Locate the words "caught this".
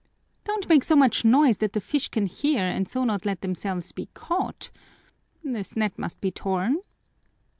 4.15-5.75